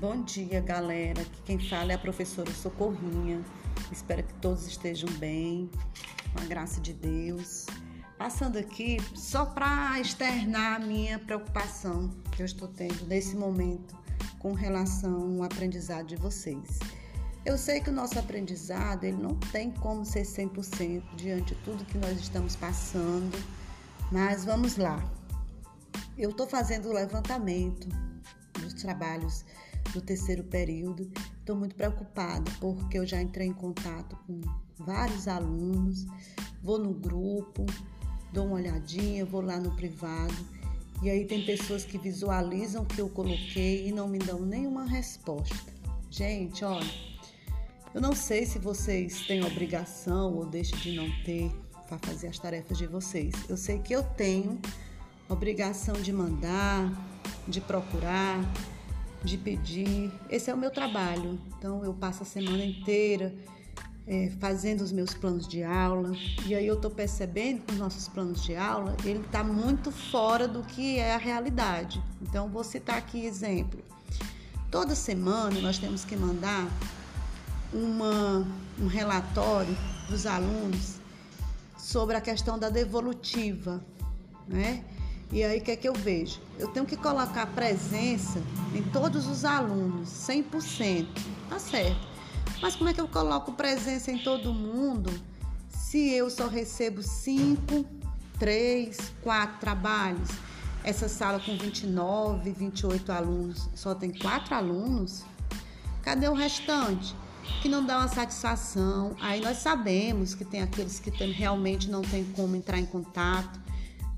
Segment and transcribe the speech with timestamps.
[0.00, 1.22] Bom dia, galera.
[1.22, 3.44] Aqui quem fala é a professora Socorrinha.
[3.90, 5.68] Espero que todos estejam bem,
[6.32, 7.66] com a graça de Deus.
[8.16, 13.96] Passando aqui só para externar a minha preocupação que eu estou tendo nesse momento
[14.38, 16.78] com relação ao aprendizado de vocês.
[17.44, 21.84] Eu sei que o nosso aprendizado ele não tem como ser 100% diante de tudo
[21.84, 23.36] que nós estamos passando,
[24.12, 25.02] mas vamos lá.
[26.16, 27.88] Eu estou fazendo o levantamento
[28.60, 29.44] dos trabalhos
[29.92, 31.10] do terceiro período.
[31.40, 34.40] Estou muito preocupada porque eu já entrei em contato com
[34.78, 36.06] vários alunos,
[36.62, 37.66] vou no grupo,
[38.32, 40.34] dou uma olhadinha, vou lá no privado
[41.02, 44.84] e aí tem pessoas que visualizam o que eu coloquei e não me dão nenhuma
[44.84, 45.72] resposta.
[46.10, 46.90] Gente, olha,
[47.94, 51.50] eu não sei se vocês têm obrigação ou deixam de não ter
[51.86, 53.32] para fazer as tarefas de vocês.
[53.48, 54.58] Eu sei que eu tenho
[55.28, 56.92] obrigação de mandar,
[57.46, 58.40] de procurar,
[59.22, 60.12] de pedir.
[60.30, 61.38] Esse é o meu trabalho.
[61.58, 63.34] Então eu passo a semana inteira
[64.06, 66.12] é, fazendo os meus planos de aula
[66.46, 70.48] e aí eu estou percebendo que os nossos planos de aula ele está muito fora
[70.48, 72.02] do que é a realidade.
[72.22, 73.80] Então vou citar aqui exemplo.
[74.70, 76.68] Toda semana nós temos que mandar
[77.72, 78.46] uma,
[78.80, 79.76] um relatório
[80.08, 80.96] dos alunos
[81.76, 83.82] sobre a questão da devolutiva,
[84.46, 84.84] né?
[85.30, 86.40] E aí, o que é que eu vejo?
[86.58, 88.42] Eu tenho que colocar presença
[88.74, 91.06] em todos os alunos, 100%.
[91.50, 92.08] Tá certo.
[92.62, 95.12] Mas como é que eu coloco presença em todo mundo
[95.68, 97.84] se eu só recebo 5,
[98.38, 100.30] 3, 4 trabalhos?
[100.82, 105.24] Essa sala com 29, 28 alunos, só tem 4 alunos?
[106.02, 107.14] Cadê o restante?
[107.60, 109.14] Que não dá uma satisfação.
[109.20, 113.67] Aí nós sabemos que tem aqueles que tem, realmente não tem como entrar em contato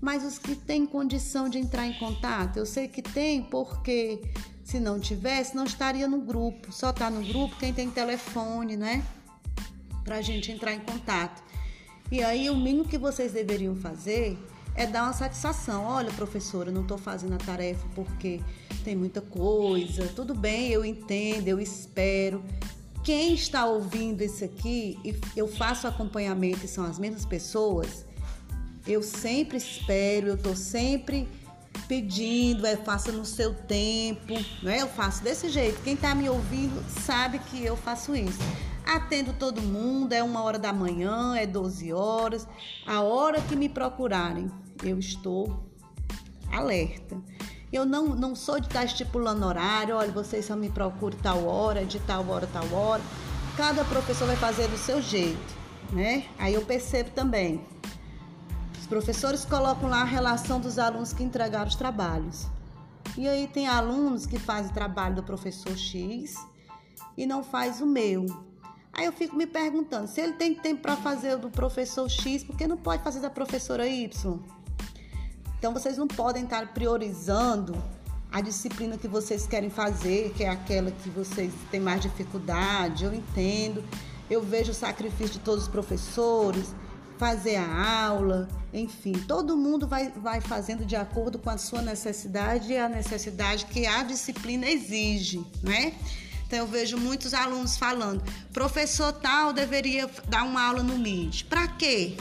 [0.00, 4.20] mas os que têm condição de entrar em contato, eu sei que tem porque
[4.62, 6.70] se não tivesse, não estaria no grupo.
[6.70, 9.02] Só está no grupo quem tem telefone, né?
[10.04, 11.42] Para a gente entrar em contato.
[12.12, 14.38] E aí o mínimo que vocês deveriam fazer
[14.74, 15.84] é dar uma satisfação.
[15.84, 18.40] Olha, professora, não estou fazendo a tarefa porque
[18.84, 20.06] tem muita coisa.
[20.14, 22.42] Tudo bem, eu entendo, eu espero.
[23.02, 28.04] Quem está ouvindo isso aqui e eu faço acompanhamento e são as mesmas pessoas,
[28.88, 31.28] eu sempre espero, eu estou sempre
[31.86, 34.80] pedindo, é, faça no seu tempo, não é?
[34.80, 35.82] Eu faço desse jeito.
[35.82, 38.38] Quem está me ouvindo sabe que eu faço isso.
[38.86, 42.48] Atendo todo mundo, é uma hora da manhã, é 12 horas.
[42.86, 44.50] A hora que me procurarem,
[44.82, 45.66] eu estou
[46.50, 47.20] alerta.
[47.70, 51.84] Eu não, não sou de estar estipulando horário, olha, vocês só me procuram tal hora,
[51.84, 53.02] de tal hora, tal hora.
[53.58, 55.54] Cada professor vai fazer do seu jeito,
[55.92, 56.24] né?
[56.38, 57.60] Aí eu percebo também
[58.88, 62.46] professores colocam lá a relação dos alunos que entregaram os trabalhos.
[63.16, 66.34] E aí tem alunos que fazem trabalho do professor X
[67.16, 68.26] e não faz o meu.
[68.92, 72.42] Aí eu fico me perguntando, se ele tem tempo para fazer o do professor X,
[72.42, 74.40] por que não pode fazer da professora Y?
[75.58, 77.76] Então vocês não podem estar priorizando
[78.30, 83.04] a disciplina que vocês querem fazer, que é aquela que vocês têm mais dificuldade.
[83.04, 83.84] Eu entendo,
[84.30, 86.74] eu vejo o sacrifício de todos os professores,
[87.18, 92.72] fazer a aula, enfim, todo mundo vai, vai fazendo de acordo com a sua necessidade
[92.72, 95.94] e a necessidade que a disciplina exige, né?
[96.46, 101.44] Então eu vejo muitos alunos falando, professor tal deveria dar uma aula no MIT.
[101.44, 102.16] Para quê?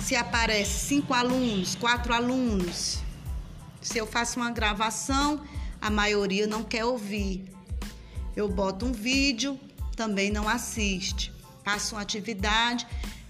[0.00, 2.98] Se aparece cinco alunos, quatro alunos,
[3.80, 5.40] se eu faço uma gravação,
[5.80, 7.44] a maioria não quer ouvir.
[8.34, 9.58] Eu boto um vídeo,
[9.94, 11.32] também não assiste.
[11.64, 12.86] Faço uma atividade,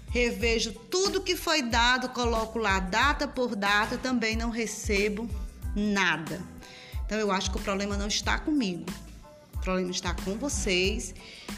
[0.09, 5.29] revejo tudo que foi dado, coloco lá data por data, também não recebo
[5.75, 6.41] nada.
[7.05, 8.85] Então eu acho que o problema não está comigo.
[9.55, 11.13] O problema está com vocês,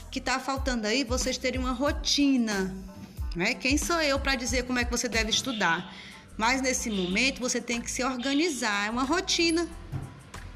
[0.10, 2.76] que está faltando aí vocês terem uma rotina.
[3.36, 3.54] Né?
[3.54, 5.94] Quem sou eu para dizer como é que você deve estudar?
[6.38, 9.68] Mas nesse momento você tem que se organizar, é uma rotina.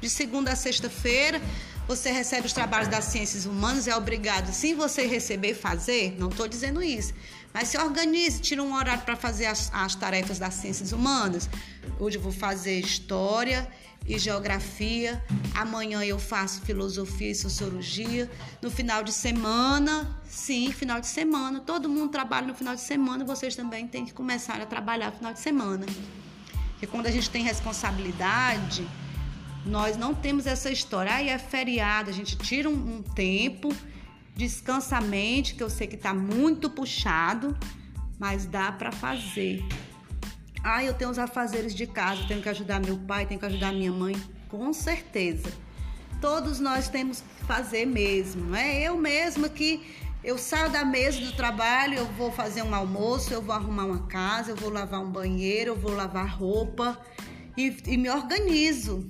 [0.00, 1.40] De segunda a sexta-feira,
[1.86, 6.16] você recebe os trabalhos das ciências humanas, é obrigado, sim, você receber e fazer?
[6.18, 7.14] Não estou dizendo isso.
[7.54, 11.48] Mas se organize, tira um horário para fazer as, as tarefas das ciências humanas.
[11.98, 13.66] Hoje eu vou fazer história
[14.06, 15.24] e geografia.
[15.54, 18.30] Amanhã eu faço filosofia e sociologia.
[18.60, 21.60] No final de semana, sim, final de semana.
[21.60, 23.24] Todo mundo trabalha no final de semana.
[23.24, 25.86] Vocês também têm que começar a trabalhar no final de semana.
[26.72, 28.86] Porque quando a gente tem responsabilidade,
[29.66, 31.12] nós não temos essa história.
[31.12, 33.74] Aí é feriado, a gente tira um, um tempo
[34.36, 37.56] Descansa a mente, que eu sei que tá muito puxado,
[38.18, 39.64] mas dá para fazer.
[40.62, 43.72] Ah, eu tenho os afazeres de casa, tenho que ajudar meu pai, tenho que ajudar
[43.72, 44.14] minha mãe,
[44.50, 45.50] com certeza.
[46.20, 48.82] todos nós temos que fazer mesmo, é?
[48.82, 49.86] Eu mesma que
[50.22, 54.06] eu saio da mesa do trabalho, eu vou fazer um almoço, eu vou arrumar uma
[54.06, 57.00] casa, eu vou lavar um banheiro, eu vou lavar roupa
[57.56, 59.08] e, e me organizo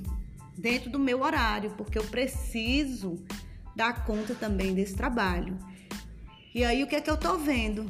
[0.56, 3.23] dentro do meu horário, porque eu preciso
[3.75, 5.58] dar conta também desse trabalho.
[6.55, 7.87] E aí o que é que eu tô vendo?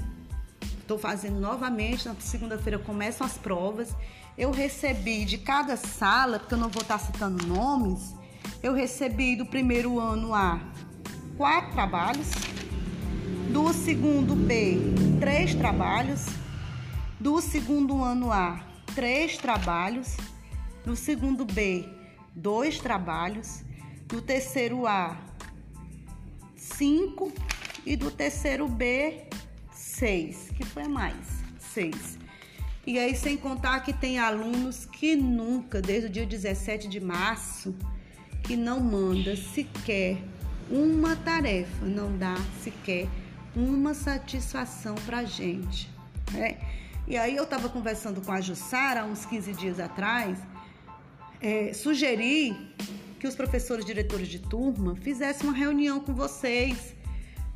[0.80, 3.94] Estou fazendo novamente, na segunda-feira começam as provas.
[4.36, 8.14] Eu recebi de cada sala, porque eu não vou estar citando nomes,
[8.62, 10.60] eu recebi do primeiro ano A
[11.36, 12.30] quatro trabalhos,
[13.52, 14.78] do segundo B
[15.20, 16.26] três trabalhos,
[17.18, 18.60] do segundo ano A
[18.94, 20.16] três trabalhos,
[20.84, 21.95] no segundo B
[22.36, 23.64] dois trabalhos,
[24.06, 25.16] do terceiro A
[26.54, 27.32] cinco
[27.84, 29.24] e do terceiro B
[29.72, 31.16] seis, que foi mais,
[31.58, 32.18] seis.
[32.86, 37.74] E aí, sem contar que tem alunos que nunca, desde o dia 17 de março,
[38.44, 40.18] que não manda sequer
[40.70, 43.08] uma tarefa, não dá sequer
[43.56, 45.90] uma satisfação pra gente.
[46.30, 46.58] Né?
[47.08, 50.38] E aí eu estava conversando com a Jussara uns 15 dias atrás,
[51.46, 52.56] é, sugeri
[53.20, 56.92] que os professores diretores de turma fizessem uma reunião com vocês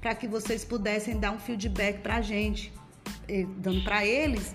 [0.01, 2.73] para que vocês pudessem dar um feedback para a gente,
[3.57, 4.55] dando para eles,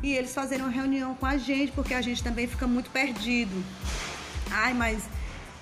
[0.00, 3.52] e eles fazerem uma reunião com a gente, porque a gente também fica muito perdido.
[4.48, 5.02] Ai, mas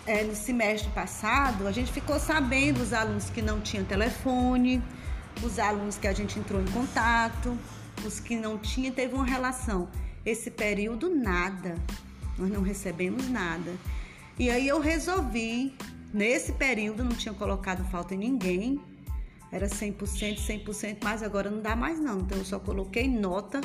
[0.07, 4.83] é, no semestre passado, a gente ficou sabendo os alunos que não tinham telefone,
[5.43, 7.57] os alunos que a gente entrou em contato,
[8.05, 9.89] os que não tinham, teve uma relação.
[10.25, 11.77] Esse período, nada.
[12.39, 13.73] Nós não recebemos nada.
[14.39, 15.75] E aí eu resolvi,
[16.13, 18.81] nesse período, não tinha colocado falta em ninguém,
[19.51, 22.19] era 100%, 100%, mas agora não dá mais não.
[22.19, 23.61] Então eu só coloquei nota,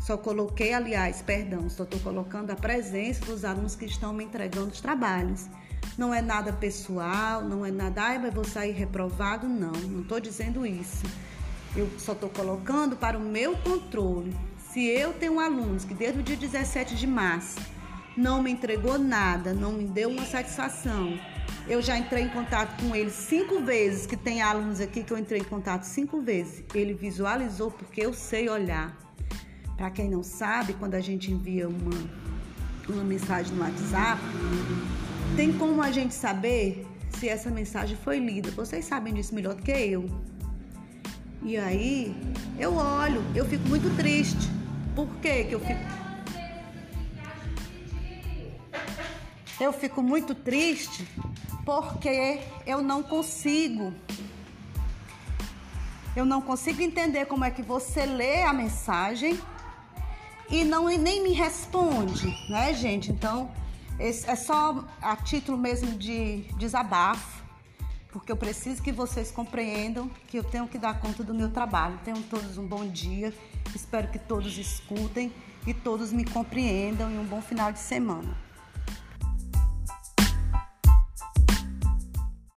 [0.00, 4.68] só coloquei, aliás, perdão, só estou colocando a presença dos alunos que estão me entregando
[4.68, 5.48] os trabalhos.
[5.96, 10.20] Não é nada pessoal, não é nada, ai, mas vou sair reprovado, não, não estou
[10.20, 11.06] dizendo isso.
[11.74, 14.36] Eu só estou colocando para o meu controle.
[14.70, 17.58] Se eu tenho alunos que desde o dia 17 de março
[18.16, 21.18] não me entregou nada, não me deu uma satisfação.
[21.66, 25.18] Eu já entrei em contato com ele cinco vezes, que tem alunos aqui que eu
[25.18, 26.62] entrei em contato cinco vezes.
[26.74, 28.96] Ele visualizou porque eu sei olhar.
[29.76, 32.10] Para quem não sabe, quando a gente envia uma,
[32.88, 34.20] uma mensagem no WhatsApp,
[35.36, 36.86] tem como a gente saber
[37.18, 38.50] se essa mensagem foi lida.
[38.50, 40.08] Vocês sabem disso melhor do que eu.
[41.42, 42.14] E aí,
[42.58, 44.50] eu olho, eu fico muito triste.
[44.94, 46.03] Por que que eu fico
[49.60, 51.08] Eu fico muito triste
[51.64, 53.94] porque eu não consigo.
[56.16, 59.38] Eu não consigo entender como é que você lê a mensagem
[60.50, 63.10] e não nem me responde, né, gente?
[63.10, 63.50] Então,
[63.98, 67.42] é só a título mesmo de desabafo,
[68.12, 71.98] porque eu preciso que vocês compreendam que eu tenho que dar conta do meu trabalho.
[72.04, 73.32] Tenham todos um bom dia,
[73.74, 75.32] espero que todos escutem
[75.66, 78.36] e todos me compreendam e um bom final de semana.